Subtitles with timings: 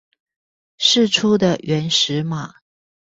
[0.79, 2.51] 釋出的原始碼